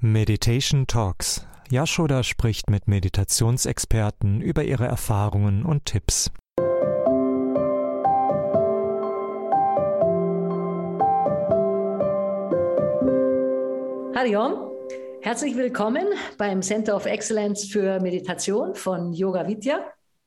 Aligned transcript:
Meditation 0.00 0.86
Talks. 0.86 1.44
Yashoda 1.72 2.22
spricht 2.22 2.70
mit 2.70 2.86
Meditationsexperten 2.86 4.40
über 4.40 4.62
ihre 4.62 4.86
Erfahrungen 4.86 5.64
und 5.64 5.86
Tipps. 5.86 6.30
Hariom, 14.14 14.70
herzlich 15.20 15.56
willkommen 15.56 16.06
beim 16.38 16.62
Center 16.62 16.94
of 16.94 17.04
Excellence 17.04 17.64
für 17.64 17.98
Meditation 17.98 18.76
von 18.76 19.12
Yoga 19.12 19.48
Vidya. 19.48 19.80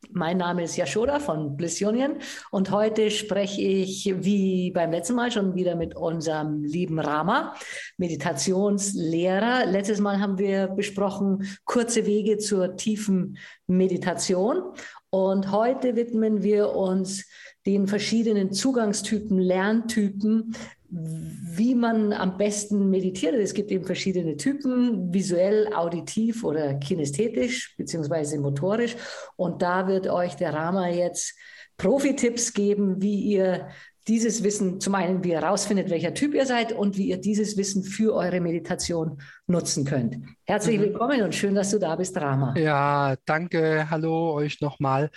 Mein 0.09 0.38
Name 0.38 0.63
ist 0.63 0.77
Yashoda 0.77 1.20
von 1.20 1.55
Bliss 1.55 1.81
Union 1.81 2.17
und 2.49 2.71
heute 2.71 3.11
spreche 3.11 3.61
ich 3.61 4.11
wie 4.20 4.71
beim 4.71 4.91
letzten 4.91 5.13
Mal 5.13 5.31
schon 5.31 5.55
wieder 5.55 5.75
mit 5.75 5.95
unserem 5.95 6.63
lieben 6.63 6.99
Rama, 6.99 7.55
Meditationslehrer. 7.97 9.67
Letztes 9.67 9.99
Mal 9.99 10.20
haben 10.20 10.39
wir 10.39 10.67
besprochen 10.67 11.48
kurze 11.66 12.05
Wege 12.05 12.39
zur 12.39 12.75
tiefen 12.75 13.38
Meditation 13.67 14.73
und 15.11 15.52
heute 15.52 15.95
widmen 15.95 16.41
wir 16.41 16.75
uns 16.75 17.25
den 17.66 17.88
verschiedenen 17.88 18.52
Zugangstypen, 18.52 19.38
Lerntypen, 19.38 20.55
wie 20.91 21.73
man 21.73 22.12
am 22.12 22.38
besten 22.38 22.90
meditiert. 22.90 23.34
Es 23.36 23.54
gibt 23.54 23.72
eben 23.72 23.86
verschiedene 23.86 24.36
Typen, 24.36 25.14
visuell, 25.14 25.73
auditiv 25.73 26.44
oder 26.44 26.73
kinästhetisch 26.76 27.76
beziehungsweise 27.77 28.38
motorisch. 28.40 28.98
Und 29.38 29.62
da 29.62 29.88
wird 29.88 30.08
euch 30.08 30.36
der 30.36 30.54
Rama 30.54 30.90
jetzt 30.90 31.34
Profi-Tipps 31.77 32.54
geben, 32.54 33.02
wie 33.02 33.22
ihr 33.22 33.70
dieses 34.08 34.44
Wissen, 34.44 34.81
zum 34.81 34.95
einen, 34.95 35.23
wie 35.23 35.30
ihr 35.30 35.41
herausfindet, 35.41 35.90
welcher 35.90 36.14
Typ 36.14 36.34
ihr 36.34 36.45
seid 36.45 36.73
und 36.73 36.98
wie 36.98 37.08
ihr 37.09 37.17
dieses 37.17 37.55
Wissen 37.55 37.84
für 37.84 38.14
eure 38.14 38.42
Meditation 38.42 39.22
nutzen 39.48 39.86
könnt. 39.86 40.17
Herzlich 40.44 40.78
mhm. 40.78 40.84
willkommen 40.84 41.22
und 41.22 41.36
schön, 41.36 41.55
dass 41.55 41.72
du 41.72 41.80
da 41.80 41.95
bist, 41.95 42.17
Rama. 42.17 42.53
Ja, 42.58 43.16
danke. 43.26 43.89
Hallo 43.89 44.33
euch 44.33 44.59
nochmal. 44.59 45.09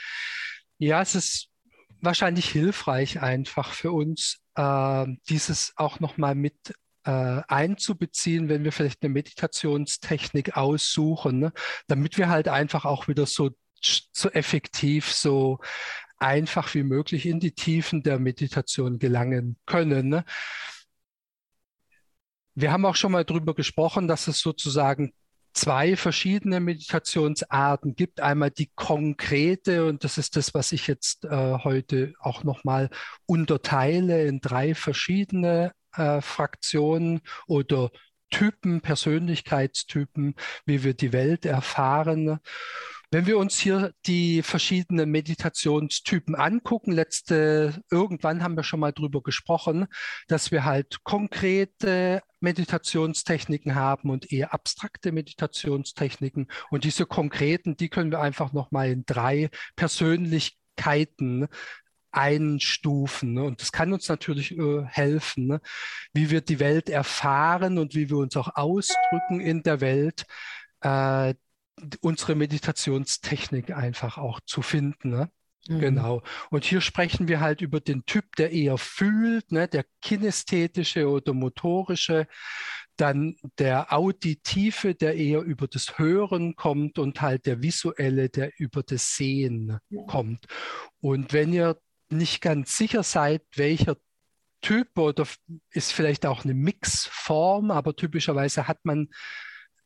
Ja, 0.79 1.03
es 1.03 1.15
ist 1.15 1.49
wahrscheinlich 2.01 2.49
hilfreich 2.51 3.21
einfach 3.21 3.73
für 3.73 3.91
uns, 3.91 4.44
äh, 4.57 5.07
dieses 5.29 5.73
auch 5.77 6.01
nochmal 6.01 6.35
mit 6.35 6.75
äh, 7.05 7.43
einzubeziehen, 7.49 8.49
wenn 8.49 8.65
wir 8.65 8.73
vielleicht 8.73 9.03
eine 9.03 9.13
Meditationstechnik 9.13 10.57
aussuchen, 10.57 11.39
ne? 11.39 11.53
damit 11.87 12.19
wir 12.19 12.29
halt 12.29 12.49
einfach 12.49 12.85
auch 12.85 13.09
wieder 13.09 13.27
so, 13.27 13.51
so 13.81 14.31
effektiv, 14.31 15.13
so 15.13 15.59
einfach 16.19 16.75
wie 16.75 16.83
möglich 16.83 17.27
in 17.27 17.41
die 17.41 17.53
Tiefen 17.53 18.03
der 18.03 18.19
Meditation 18.19 18.99
gelangen 18.99 19.57
können. 19.67 20.09
Ne? 20.09 20.25
Wir 22.55 22.73
haben 22.73 22.87
auch 22.87 22.97
schon 22.97 23.13
mal 23.13 23.25
darüber 23.25 23.55
gesprochen, 23.55 24.09
dass 24.09 24.29
es 24.29 24.41
sozusagen 24.41 25.13
zwei 25.55 25.97
verschiedene 25.97 26.61
Meditationsarten 26.61 27.95
gibt. 27.95 28.21
Einmal 28.21 28.51
die 28.51 28.71
konkrete, 28.75 29.87
und 29.87 30.05
das 30.05 30.19
ist 30.19 30.37
das, 30.37 30.53
was 30.53 30.73
ich 30.73 30.87
jetzt 30.87 31.25
äh, 31.25 31.59
heute 31.65 32.15
auch 32.19 32.45
nochmal 32.45 32.91
unterteile 33.27 34.27
in 34.27 34.41
drei 34.41 34.75
verschiedene 34.75 35.73
äh, 35.97 36.21
Fraktionen 36.21 37.21
oder 37.47 37.91
Typen, 38.31 38.81
Persönlichkeitstypen, 38.81 40.35
wie 40.67 40.83
wir 40.83 40.95
die 40.95 41.13
Welt 41.13 41.47
erfahren. 41.47 42.41
Wenn 43.15 43.27
wir 43.27 43.39
uns 43.39 43.61
hier 43.61 43.93
die 44.07 44.43
verschiedenen 44.43 45.09
Meditationstypen 45.09 46.35
angucken, 46.35 46.91
letzte, 46.91 47.81
irgendwann 47.89 48.43
haben 48.43 48.57
wir 48.57 48.65
schon 48.65 48.81
mal 48.81 48.91
drüber 48.91 49.23
gesprochen, 49.23 49.87
dass 50.27 50.51
wir 50.51 50.65
halt 50.65 51.05
konkrete 51.05 52.23
Meditationstechniken 52.41 53.77
haben 53.77 54.11
und 54.11 54.33
eher 54.33 54.53
abstrakte 54.53 55.13
Meditationstechniken. 55.13 56.49
Und 56.73 56.83
diese 56.83 57.07
konkreten, 57.07 57.77
die 57.77 57.89
können 57.89 58.11
wir 58.11 58.21
einfach 58.21 58.53
nochmal 58.53 58.91
in 58.91 59.05
drei 59.07 59.49
Persönlichkeiten 59.77 61.47
einstufen. 62.11 63.35
Ne? 63.35 63.45
Und 63.45 63.61
das 63.61 63.71
kann 63.71 63.93
uns 63.93 64.09
natürlich 64.09 64.59
äh, 64.59 64.87
helfen, 64.87 65.47
ne? 65.47 65.61
wie 66.13 66.31
wir 66.31 66.41
die 66.41 66.59
Welt 66.59 66.91
erfahren 66.91 67.79
und 67.79 67.95
wie 67.95 68.11
wir 68.11 68.17
uns 68.17 68.37
auch 68.37 68.57
ausdrücken 68.57 69.39
in 69.39 69.63
der 69.63 69.81
Welt. 69.81 70.25
Äh, 70.81 71.35
unsere 72.01 72.35
Meditationstechnik 72.35 73.71
einfach 73.71 74.19
auch 74.19 74.41
zu 74.47 74.63
finden. 74.63 75.11
Ne? 75.11 75.31
Mhm. 75.69 75.81
Genau. 75.81 76.23
Und 76.51 76.65
hier 76.65 76.81
sprechen 76.81 77.29
wir 77.29 77.41
halt 77.41 77.61
über 77.61 77.81
den 77.81 78.05
Typ, 78.05 78.37
der 78.37 78.53
eher 78.53 78.79
fühlt, 78.79 79.51
ne, 79.51 79.67
der 79.69 79.85
kinästhetische 80.03 81.09
oder 81.09 81.33
motorische, 81.33 82.27
dann 82.97 83.37
der 83.59 83.93
auditive, 83.93 84.95
der 84.95 85.17
eher 85.17 85.41
über 85.41 85.67
das 85.67 85.99
Hören 85.99 86.55
kommt 86.55 86.99
und 86.99 87.21
halt 87.21 87.47
der 87.47 87.63
visuelle, 87.63 88.29
der 88.29 88.53
über 88.59 88.83
das 88.83 89.17
Sehen 89.17 89.79
ja. 89.89 90.03
kommt. 90.05 90.47
Und 91.01 91.33
wenn 91.33 91.53
ihr 91.53 91.79
nicht 92.11 92.41
ganz 92.41 92.77
sicher 92.77 93.03
seid, 93.03 93.43
welcher 93.57 93.97
Typ 94.61 94.97
oder 94.99 95.27
ist 95.71 95.93
vielleicht 95.93 96.25
auch 96.25 96.45
eine 96.45 96.55
Mixform, 96.55 97.71
aber 97.71 97.97
typischerweise 97.97 98.69
hat 98.69 98.85
man 98.85 99.09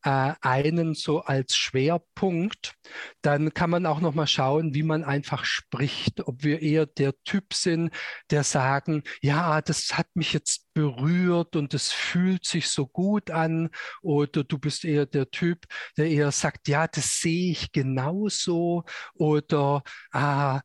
äh, 0.04 0.34
einen 0.40 0.94
so 0.94 1.20
als 1.20 1.56
Schwerpunkt, 1.56 2.74
dann 3.22 3.52
kann 3.54 3.70
man 3.70 3.86
auch 3.86 4.00
noch 4.00 4.14
mal 4.14 4.26
schauen, 4.26 4.74
wie 4.74 4.82
man 4.82 5.04
einfach 5.04 5.44
spricht, 5.44 6.20
ob 6.26 6.42
wir 6.42 6.62
eher 6.62 6.86
der 6.86 7.14
Typ 7.24 7.54
sind, 7.54 7.92
der 8.30 8.44
sagen, 8.44 9.02
ja, 9.20 9.60
das 9.60 9.96
hat 9.98 10.08
mich 10.14 10.32
jetzt 10.32 10.72
berührt 10.74 11.56
und 11.56 11.74
es 11.74 11.92
fühlt 11.92 12.44
sich 12.46 12.68
so 12.68 12.86
gut 12.86 13.30
an, 13.30 13.70
oder 14.02 14.44
du 14.44 14.58
bist 14.58 14.84
eher 14.84 15.06
der 15.06 15.30
Typ, 15.30 15.66
der 15.96 16.08
eher 16.08 16.32
sagt, 16.32 16.68
ja, 16.68 16.86
das 16.86 17.20
sehe 17.20 17.50
ich 17.50 17.72
genauso, 17.72 18.84
oder 19.14 19.82
ah, 20.12 20.60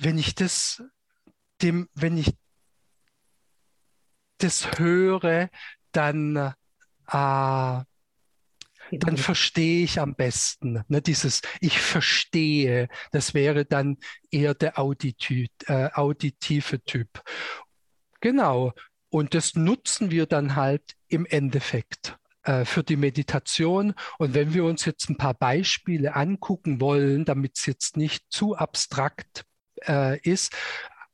wenn 0.00 0.18
ich 0.18 0.34
das 0.34 0.82
dem, 1.62 1.88
wenn 1.94 2.18
ich 2.18 2.32
das 4.38 4.78
höre, 4.78 5.50
dann 5.92 6.54
äh, 7.10 7.82
dann 8.92 9.16
verstehe 9.16 9.84
ich 9.84 10.00
am 10.00 10.14
besten. 10.14 10.82
Ne, 10.88 11.02
dieses 11.02 11.42
Ich 11.60 11.78
verstehe, 11.78 12.88
das 13.12 13.34
wäre 13.34 13.64
dann 13.64 13.98
eher 14.30 14.54
der 14.54 14.78
Auditiv, 14.78 15.48
äh, 15.66 15.90
auditive 15.92 16.82
Typ. 16.84 17.22
Genau. 18.20 18.72
Und 19.10 19.34
das 19.34 19.54
nutzen 19.54 20.10
wir 20.10 20.26
dann 20.26 20.56
halt 20.56 20.82
im 21.08 21.24
Endeffekt 21.24 22.18
äh, 22.42 22.64
für 22.64 22.82
die 22.82 22.96
Meditation. 22.96 23.94
Und 24.18 24.34
wenn 24.34 24.54
wir 24.54 24.64
uns 24.64 24.84
jetzt 24.84 25.08
ein 25.08 25.16
paar 25.16 25.34
Beispiele 25.34 26.14
angucken 26.14 26.80
wollen, 26.80 27.24
damit 27.24 27.56
es 27.56 27.66
jetzt 27.66 27.96
nicht 27.96 28.24
zu 28.30 28.54
abstrakt 28.54 29.44
äh, 29.86 30.18
ist, 30.20 30.54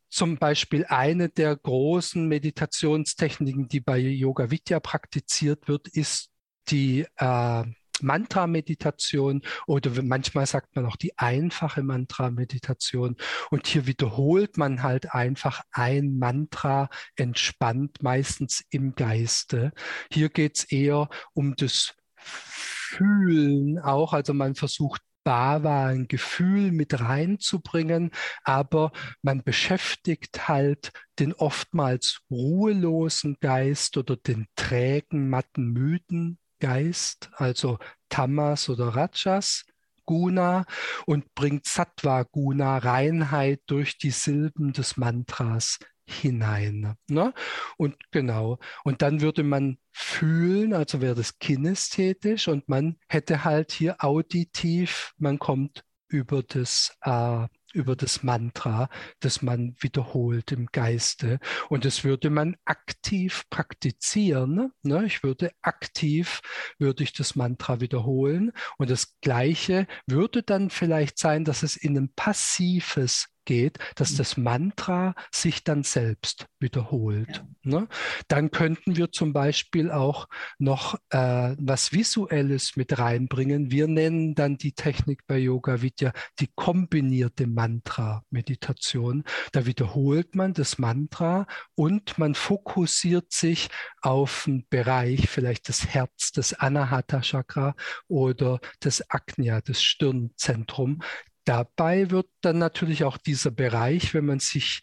zum 0.09 0.39
Beispiel 0.39 0.87
eine 0.89 1.29
der 1.29 1.57
großen 1.57 2.29
Meditationstechniken, 2.29 3.67
die 3.67 3.81
bei 3.81 3.99
Yoga 3.99 4.51
Vidya 4.51 4.79
praktiziert 4.79 5.67
wird, 5.67 5.89
ist 5.89 6.31
die 6.69 7.07
äh, 7.17 7.65
Mantra-Meditation 8.01 9.43
oder 9.67 10.03
manchmal 10.03 10.47
sagt 10.47 10.77
man 10.77 10.87
auch 10.87 10.97
die 10.97 11.17
einfache 11.19 11.83
Mantra-Meditation. 11.83 13.17
Und 13.51 13.67
hier 13.67 13.87
wiederholt 13.87 14.57
man 14.57 14.83
halt 14.83 15.15
einfach 15.15 15.63
ein 15.73 16.19
Mantra 16.19 16.89
entspannt, 17.17 18.03
meistens 18.03 18.65
im 18.71 18.95
Geiste. 18.95 19.73
Hier 20.13 20.29
geht 20.29 20.59
es 20.59 20.65
eher 20.65 21.09
um 21.33 21.57
das 21.57 21.95
Fühlen 22.17 23.79
auch. 23.79 24.13
Also 24.13 24.35
man 24.35 24.55
versucht 24.55 25.01
Bhava, 25.25 25.87
ein 25.87 26.07
Gefühl 26.07 26.71
mit 26.71 27.01
reinzubringen, 27.01 28.11
aber 28.43 28.93
man 29.23 29.43
beschäftigt 29.43 30.49
halt 30.49 30.93
den 31.19 31.33
oftmals 31.33 32.21
ruhelosen 32.31 33.39
Geist 33.41 33.97
oder 33.97 34.17
den 34.17 34.47
trägen, 34.55 35.31
matten, 35.31 35.73
müden 35.73 36.39
Geist, 36.65 37.29
also 37.35 37.79
Tamas 38.09 38.71
oder 38.71 38.89
Rajas, 38.97 39.67
Guna 40.07 40.65
und 41.05 41.35
bringt 41.35 41.67
Sattva 41.67 42.23
Guna, 42.23 42.79
Reinheit 42.79 43.61
durch 43.67 43.99
die 43.99 44.11
Silben 44.11 44.73
des 44.73 44.97
Mantras 44.97 45.79
hinein. 46.07 46.95
Ne? 47.07 47.35
Und 47.77 47.97
genau, 48.13 48.59
und 48.83 49.03
dann 49.03 49.21
würde 49.21 49.43
man 49.43 49.77
fühlen, 49.93 50.73
also 50.73 51.03
wäre 51.03 51.15
das 51.15 51.39
kinästhetisch 51.39 52.49
und 52.49 52.67
man 52.67 52.97
hätte 53.09 53.45
halt 53.45 53.71
hier 53.71 54.03
auditiv, 54.03 55.13
man 55.19 55.39
kommt 55.39 55.85
über 56.09 56.43
das 56.43 56.97
äh, 57.03 57.47
über 57.75 57.97
das 57.97 58.23
Mantra, 58.23 58.89
das 59.21 59.43
man 59.43 59.75
wiederholt 59.79 60.53
im 60.53 60.67
Geiste. 60.67 61.41
Und 61.69 61.85
das 61.85 62.05
würde 62.05 62.31
man 62.31 62.57
aktiv 62.65 63.45
praktizieren. 63.51 64.73
Ne? 64.83 65.05
Ich 65.07 65.23
würde 65.23 65.51
aktiv, 65.61 66.41
würde 66.79 67.03
ich 67.03 67.13
das 67.13 67.35
Mantra 67.35 67.81
wiederholen. 67.81 68.53
Und 68.79 68.91
das 68.91 69.19
Gleiche 69.21 69.87
würde 70.07 70.43
dann 70.43 70.71
vielleicht 70.71 71.19
sein, 71.19 71.45
dass 71.45 71.63
es 71.63 71.77
in 71.77 71.97
ein 71.97 72.13
passives 72.15 73.34
geht, 73.45 73.79
dass 73.97 74.13
mhm. 74.13 74.17
das 74.17 74.37
Mantra 74.37 75.15
sich 75.33 75.65
dann 75.65 75.83
selbst 75.83 76.47
wiederholt. 76.59 77.45
Ja. 77.63 77.81
Ne? 77.81 77.89
Dann 78.29 78.51
könnten 78.51 78.97
wir 78.97 79.13
zum 79.13 79.33
Beispiel 79.33 79.91
auch 79.91 80.29
noch 80.59 80.95
äh, 81.11 81.55
was 81.59 81.93
Visuelles 81.93 82.77
mit 82.77 82.99
reinbringen. 82.99 83.71
Wir 83.71 83.87
nennen 83.87 84.35
dann 84.35 84.57
die 84.57 84.73
Technik 84.73 85.27
bei 85.27 85.39
Yoga 85.39 85.83
Vidya 85.83 86.13
die 86.41 86.49
kombinierte 86.55 87.47
Mantra-Meditation. 87.47 89.25
Da 89.53 89.67
wiederholt 89.67 90.35
man 90.35 90.55
das 90.55 90.79
Mantra 90.79 91.47
und 91.75 92.19
man 92.19 92.35
fokussiert 92.35 93.33
sich 93.33 93.69
auf 94.03 94.45
einen 94.47 94.67
Bereich, 94.69 95.29
vielleicht 95.29 95.69
das 95.69 95.87
Herz, 95.87 96.33
das 96.33 96.55
Anahata 96.55 97.21
Chakra 97.21 97.75
oder 98.09 98.61
das 98.81 99.03
Agnya, 99.11 99.61
das 99.61 99.83
Stirnzentrum. 99.83 101.03
Dabei 101.45 102.11
wird 102.11 102.29
dann 102.41 102.59
natürlich 102.59 103.05
auch 103.05 103.19
dieser 103.19 103.51
Bereich, 103.51 104.15
wenn 104.15 104.27
man 104.27 104.41
sich 104.41 104.83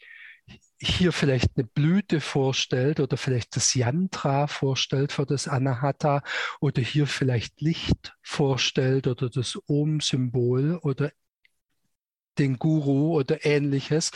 hier 0.80 1.12
vielleicht 1.12 1.52
eine 1.56 1.66
Blüte 1.66 2.22
vorstellt 2.22 3.00
oder 3.00 3.16
vielleicht 3.18 3.56
das 3.56 3.74
Yantra 3.76 4.48
vorstellt 4.48 5.12
für 5.12 5.26
das 5.26 5.48
Anahata 5.48 6.24
oder 6.60 6.82
hier 6.82 7.06
vielleicht 7.06 7.62
Licht 7.62 8.16
vorstellt 8.24 9.08
oder 9.08 9.30
das 9.30 9.58
Om-Symbol 9.68 10.80
oder 10.82 11.12
den 12.38 12.58
Guru 12.58 13.14
oder 13.16 13.46
ähnliches, 13.46 14.12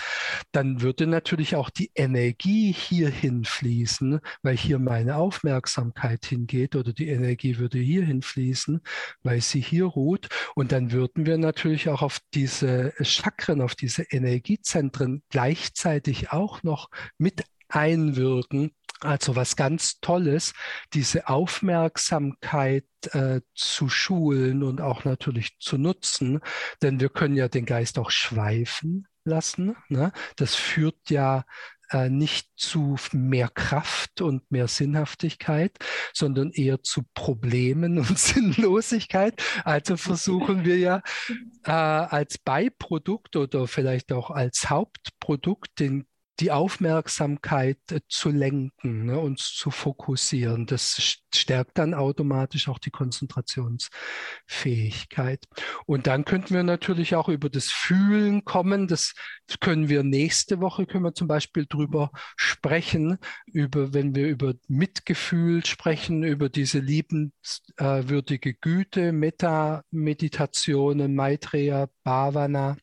dann 0.52 0.82
würde 0.82 1.08
natürlich 1.08 1.56
auch 1.56 1.70
die 1.70 1.92
Energie 1.96 2.72
hierhin 2.72 3.44
fließen, 3.44 4.20
weil 4.42 4.58
hier 4.58 4.80
meine 4.80 5.18
Aufmerksamkeit 5.18 6.26
hingeht 6.26 6.76
oder 6.76 6.94
die 6.94 7.10
Energie 7.10 7.58
würde 7.58 7.80
hierhin 7.80 8.22
fließen, 8.22 8.82
weil 9.24 9.42
sie 9.42 9.62
hier 9.62 9.86
ruht. 9.86 10.30
Und 10.56 10.72
dann 10.72 10.92
würden 10.92 11.26
wir 11.26 11.38
natürlich 11.38 11.90
auch 11.90 12.02
auf 12.02 12.20
diese 12.34 12.94
Chakren, 13.02 13.62
auf 13.62 13.76
diese 13.76 14.04
Energiezentren 14.04 15.24
gleichzeitig 15.30 16.32
auch 16.32 16.64
noch 16.64 16.90
mit 17.18 17.44
einwirken 17.68 18.72
also 19.02 19.36
was 19.36 19.56
ganz 19.56 20.00
Tolles, 20.00 20.54
diese 20.94 21.28
Aufmerksamkeit 21.28 22.86
äh, 23.12 23.42
zu 23.54 23.90
schulen 23.90 24.64
und 24.64 24.82
auch 24.82 25.04
natürlich 25.04 25.58
zu 25.60 25.78
nutzen, 25.78 26.40
denn 26.82 27.00
wir 27.00 27.10
können 27.10 27.36
ja 27.36 27.48
den 27.48 27.66
Geist 27.66 28.00
auch 28.00 28.12
schweifen 28.12 29.08
lassen. 29.26 29.76
Ne? 29.90 30.12
Das 30.38 30.56
führt 30.56 31.10
ja 31.10 31.46
äh, 31.92 32.10
nicht 32.10 32.50
zu 32.56 32.96
mehr 33.12 33.50
Kraft 33.50 34.22
und 34.22 34.50
mehr 34.52 34.68
Sinnhaftigkeit, 34.68 35.78
sondern 36.14 36.52
eher 36.52 36.82
zu 36.82 37.04
Problemen 37.14 38.00
und 38.00 38.18
Sinnlosigkeit. 38.18 39.42
Also 39.64 39.98
versuchen 39.98 40.66
wir 40.66 40.78
ja 40.78 41.02
äh, 41.64 41.72
als 41.72 42.38
Beiprodukt 42.38 43.36
oder 43.36 43.68
vielleicht 43.68 44.12
auch 44.12 44.32
als 44.32 44.70
Hauptprodukt 44.70 45.80
den 45.80 46.08
die 46.40 46.52
Aufmerksamkeit 46.52 47.78
äh, 47.92 48.00
zu 48.08 48.30
lenken 48.30 49.06
ne, 49.06 49.20
und 49.20 49.40
zu 49.40 49.72
fokussieren. 49.72 50.66
Das 50.66 51.20
stärkt 51.34 51.78
dann 51.78 51.94
automatisch 51.94 52.68
auch 52.70 52.80
die 52.80 52.92
Konzentrationsfähigkeit. 52.92 55.46
Und 55.86 56.08
dann 56.08 56.26
könnten 56.26 56.54
wir 56.54 56.64
natürlich 56.64 57.16
auch 57.16 57.30
über 57.30 57.50
das 57.50 57.72
Fühlen 57.72 58.44
kommen. 58.46 58.88
Das 58.88 59.14
können 59.60 59.90
wir 59.90 60.04
nächste 60.04 60.60
Woche, 60.60 60.86
können 60.86 61.04
wir 61.04 61.14
zum 61.14 61.28
Beispiel 61.28 61.66
drüber 61.68 62.12
sprechen, 62.36 63.18
über, 63.46 63.94
wenn 63.94 64.16
wir 64.16 64.28
über 64.28 64.54
Mitgefühl 64.68 65.66
sprechen, 65.66 66.24
über 66.24 66.50
diese 66.50 66.80
liebenswürdige 66.80 68.54
Güte, 68.56 69.12
Meta-Meditationen, 69.12 71.16
Maitreya, 71.16 71.88
Bhavana 72.04 72.78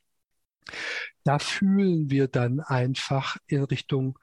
da 1.25 1.39
fühlen 1.39 2.11
wir 2.11 2.29
dann 2.29 2.61
einfach 2.61 3.37
in 3.47 3.65
Richtung 3.65 4.19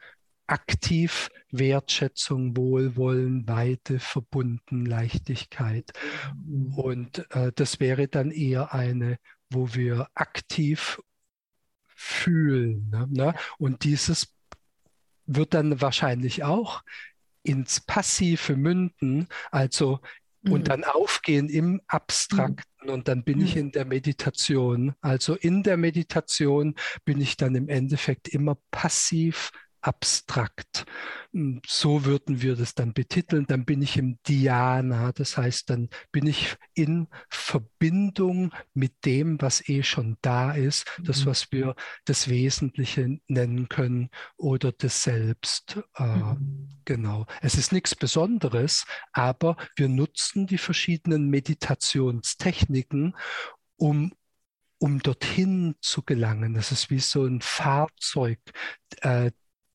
aktiv 0.48 1.30
Wertschätzung, 1.52 2.56
Wohlwollen, 2.58 3.48
Weite, 3.48 4.00
Verbunden, 4.00 4.86
Leichtigkeit. 4.86 5.92
Und 6.76 7.26
äh, 7.32 7.52
das 7.56 7.80
wäre 7.80 8.08
dann 8.08 8.32
eher 8.32 8.74
eine, 8.74 9.18
wo 9.50 9.74
wir 9.74 10.08
aktiv 10.14 11.00
fühlen. 11.88 12.90
Ne? 12.90 13.08
ne? 13.10 13.34
Und 13.58 13.84
dieses 13.84 14.34
wird 15.26 15.54
dann 15.54 15.82
wahrscheinlich 15.82 16.44
auch 16.44 16.84
ins 17.44 17.80
Passive 17.80 18.56
münden, 18.56 19.28
also 19.52 20.00
mhm. 20.42 20.52
und 20.52 20.68
dann 20.68 20.84
aufgehen 20.84 21.50
im 21.50 21.82
Abstrakten 21.88 22.90
und 22.90 23.08
dann 23.08 23.24
bin 23.24 23.40
mhm. 23.40 23.46
ich 23.46 23.56
in 23.58 23.72
der 23.72 23.86
Meditation. 23.86 24.96
Also 25.02 25.36
in 25.36 25.64
der 25.64 25.78
Meditation 25.78 26.76
bin 27.06 27.22
ich 27.22 27.38
dann 27.38 27.56
im 27.56 27.70
Endeffekt 27.70 28.28
immer 28.28 28.58
passiv 28.72 29.52
abstrakt. 29.82 30.86
Hm, 31.32 31.62
so 31.66 32.06
würden 32.06 32.42
wir 32.42 32.56
das 32.56 32.76
dann 32.76 32.94
betiteln. 32.94 33.46
Dann 33.48 33.66
bin 33.66 33.82
ich 33.82 33.98
im 33.98 34.20
Dhyana, 34.28 35.12
das 35.12 35.38
heißt, 35.38 35.70
dann 35.70 35.90
bin 36.12 36.28
ich 36.28 36.56
in 36.74 37.08
Verbindung 37.30 38.52
mit 38.74 39.06
dem, 39.06 39.42
was 39.42 39.68
eh 39.70 39.84
schon 39.84 40.18
da 40.22 40.52
ist, 40.52 40.86
das, 41.04 41.22
mhm. 41.22 41.30
was 41.30 41.52
wir 41.52 41.76
das 42.06 42.30
Wesentliche 42.30 43.20
nennen 43.28 43.70
können 43.70 44.10
oder 44.38 44.72
das 44.72 45.04
Selbst. 45.04 45.80
Äh, 45.96 46.04
mhm. 46.04 46.70
Genau. 46.86 47.26
Es 47.42 47.56
ist 47.56 47.72
nichts 47.72 47.96
Besonderes, 47.96 48.86
aber 49.14 49.56
wir 49.76 49.90
nutzen 49.90 50.48
die 50.48 50.58
verschiedenen 50.58 51.30
Meditationstechniken, 51.30 53.16
um 53.78 54.12
um 54.80 55.00
dorthin 55.00 55.76
zu 55.82 56.04
gelangen. 56.04 56.54
Das 56.54 56.72
ist 56.72 56.90
wie 56.90 57.00
so 57.00 57.26
ein 57.26 57.42
Fahrzeug, 57.42 58.40
äh, 59.02 59.32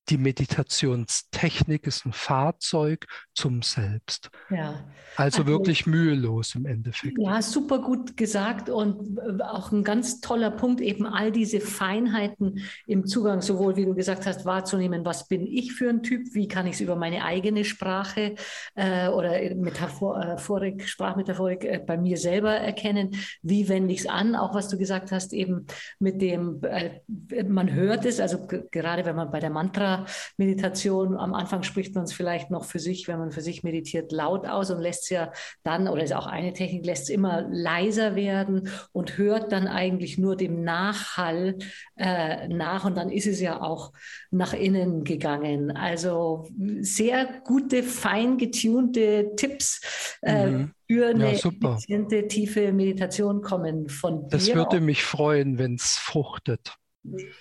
die 0.09 0.17
Meditationstechnik 0.17 1.87
ist 1.87 2.05
ein 2.05 2.13
Fahrzeug 2.13 3.07
zum 3.33 3.61
Selbst. 3.61 4.29
Ja. 4.49 4.85
Also, 5.17 5.41
also 5.41 5.47
wirklich 5.47 5.87
mühelos 5.87 6.55
im 6.55 6.65
Endeffekt. 6.65 7.17
Ja, 7.17 7.41
super 7.41 7.79
gut 7.79 8.15
gesagt 8.17 8.69
und 8.69 9.19
auch 9.41 9.71
ein 9.71 9.83
ganz 9.83 10.19
toller 10.19 10.51
Punkt, 10.51 10.81
eben 10.81 11.05
all 11.05 11.31
diese 11.31 11.59
Feinheiten 11.59 12.59
im 12.85 13.07
Zugang, 13.07 13.41
sowohl 13.41 13.77
wie 13.77 13.85
du 13.85 13.95
gesagt 13.95 14.25
hast, 14.25 14.45
wahrzunehmen, 14.45 15.05
was 15.05 15.27
bin 15.27 15.47
ich 15.47 15.73
für 15.73 15.89
ein 15.89 16.03
Typ, 16.03 16.33
wie 16.33 16.47
kann 16.47 16.67
ich 16.67 16.75
es 16.75 16.81
über 16.81 16.95
meine 16.95 17.23
eigene 17.23 17.63
Sprache 17.65 18.35
äh, 18.75 19.07
oder 19.07 19.31
Metaphorik, 19.55 20.83
äh, 20.83 20.87
Sprachmetaphorik 20.87 21.63
äh, 21.63 21.79
bei 21.85 21.97
mir 21.97 22.17
selber 22.17 22.51
erkennen, 22.51 23.15
wie 23.41 23.69
wende 23.69 23.93
ich 23.93 24.01
es 24.01 24.07
an, 24.07 24.35
auch 24.35 24.53
was 24.53 24.67
du 24.67 24.77
gesagt 24.77 25.11
hast, 25.11 25.33
eben 25.33 25.65
mit 25.99 26.21
dem, 26.21 26.61
äh, 26.63 26.99
man 27.43 27.73
hört 27.73 28.05
es, 28.05 28.19
also 28.19 28.45
gerade 28.71 29.05
wenn 29.05 29.15
man 29.15 29.31
bei 29.31 29.39
der 29.39 29.49
Mantra 29.49 29.94
Meditation, 30.37 31.17
am 31.17 31.33
Anfang 31.33 31.63
spricht 31.63 31.95
man 31.95 32.03
es 32.03 32.13
vielleicht 32.13 32.51
noch 32.51 32.65
für 32.65 32.79
sich, 32.79 33.07
wenn 33.07 33.19
man 33.19 33.31
für 33.31 33.41
sich 33.41 33.63
meditiert, 33.63 34.11
laut 34.11 34.47
aus 34.47 34.71
und 34.71 34.81
lässt 34.81 35.03
es 35.03 35.09
ja 35.09 35.31
dann, 35.63 35.87
oder 35.87 36.03
ist 36.03 36.13
auch 36.13 36.27
eine 36.27 36.53
Technik, 36.53 36.85
lässt 36.85 37.03
es 37.03 37.09
immer 37.09 37.45
leiser 37.49 38.15
werden 38.15 38.69
und 38.91 39.17
hört 39.17 39.51
dann 39.51 39.67
eigentlich 39.67 40.17
nur 40.17 40.35
dem 40.35 40.63
Nachhall 40.63 41.57
äh, 41.95 42.47
nach 42.47 42.85
und 42.85 42.97
dann 42.97 43.09
ist 43.09 43.27
es 43.27 43.39
ja 43.39 43.61
auch 43.61 43.93
nach 44.31 44.53
innen 44.53 45.03
gegangen. 45.03 45.71
Also 45.71 46.47
sehr 46.79 47.41
gute, 47.45 47.83
fein 47.83 48.37
getunte 48.37 49.31
Tipps. 49.35 50.17
Äh, 50.21 50.47
mhm. 50.47 50.71
Für 50.87 51.07
eine 51.07 51.31
ja, 51.31 51.49
effiziente, 51.49 52.27
tiefe 52.27 52.71
Meditation 52.71 53.41
kommen 53.41 53.89
von 53.89 54.21
dir. 54.21 54.29
Das 54.29 54.53
würde 54.53 54.81
mich 54.81 55.03
freuen, 55.03 55.57
wenn 55.57 55.75
es 55.75 55.97
fruchtet. 55.97 56.75